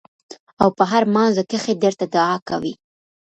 [0.61, 2.79] او پۀ هر مانځه کښې درته دعا کوي ـ